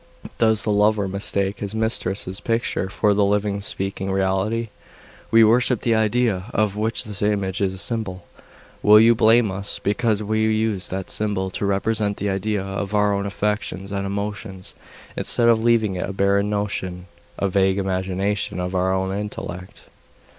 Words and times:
Does 0.39 0.63
the 0.63 0.71
lover 0.71 1.07
mistake 1.07 1.59
his 1.59 1.75
mistress's 1.75 2.39
picture 2.39 2.89
for 2.89 3.13
the 3.13 3.23
living, 3.23 3.61
speaking 3.61 4.11
reality? 4.11 4.69
We 5.29 5.43
worship 5.43 5.81
the 5.81 5.93
idea 5.93 6.45
of 6.55 6.75
which 6.75 7.03
the 7.03 7.31
image 7.31 7.61
is 7.61 7.75
a 7.75 7.77
symbol. 7.77 8.25
Will 8.81 8.99
you 8.99 9.13
blame 9.13 9.51
us 9.51 9.77
because 9.77 10.23
we 10.23 10.39
use 10.43 10.87
that 10.87 11.11
symbol 11.11 11.51
to 11.51 11.67
represent 11.67 12.17
the 12.17 12.31
idea 12.31 12.63
to 12.63 12.95
our 12.97 13.13
own 13.13 13.27
affections 13.27 13.91
and 13.91 14.07
emotions 14.07 14.73
instead 15.15 15.47
of 15.49 15.63
leaving 15.63 15.93
it 15.93 16.09
a 16.09 16.13
barren 16.13 16.49
notion, 16.49 17.05
a 17.37 17.47
vague 17.47 17.77
imagination 17.77 18.59
of 18.59 18.73
our 18.73 18.91
own 18.91 19.15
intellect? 19.15 19.83